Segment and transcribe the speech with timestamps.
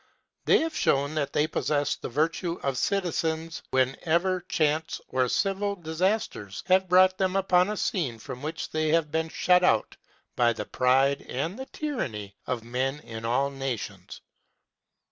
[0.45, 6.63] They have shown that they possess the virtues of citizens whenever chance or civil disasters
[6.65, 9.97] have brought them upon a scene from which they have been shut out
[10.35, 14.21] by the pride and the tyranny of men in all nations.